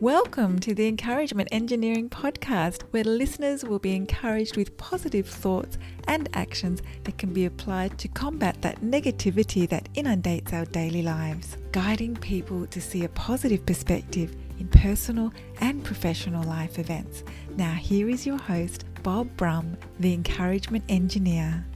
[0.00, 5.76] Welcome to the Encouragement Engineering Podcast, where listeners will be encouraged with positive thoughts
[6.06, 11.56] and actions that can be applied to combat that negativity that inundates our daily lives,
[11.72, 17.24] guiding people to see a positive perspective in personal and professional life events.
[17.56, 21.66] Now, here is your host, Bob Brum, the Encouragement Engineer.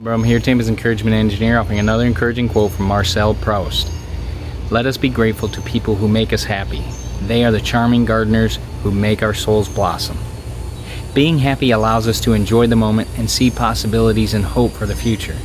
[0.00, 3.97] Brum here, Tampa's Encouragement Engineer, offering another encouraging quote from Marcel Proust.
[4.70, 6.84] Let us be grateful to people who make us happy.
[7.22, 10.18] They are the charming gardeners who make our souls blossom.
[11.14, 14.94] Being happy allows us to enjoy the moment and see possibilities and hope for the
[14.94, 15.36] future.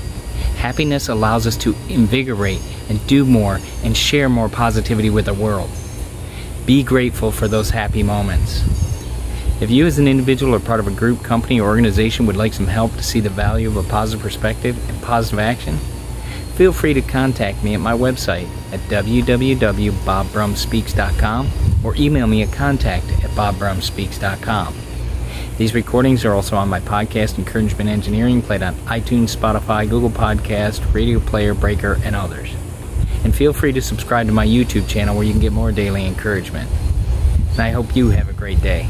[0.58, 5.70] Happiness allows us to invigorate and do more and share more positivity with the world.
[6.66, 8.62] Be grateful for those happy moments.
[9.62, 12.54] If you, as an individual or part of a group, company, or organization, would like
[12.54, 15.78] some help to see the value of a positive perspective and positive action,
[16.56, 21.50] feel free to contact me at my website at www.bobbrumspeaks.com
[21.84, 24.76] or email me at contact at bobbrumspeaks.com.
[25.58, 30.94] These recordings are also on my podcast, Encouragement Engineering, played on iTunes, Spotify, Google Podcast,
[30.94, 32.50] Radio Player, Breaker, and others.
[33.24, 36.08] And feel free to subscribe to my YouTube channel where you can get more daily
[36.08, 36.70] encouragement.
[37.52, 38.90] And I hope you have a great day.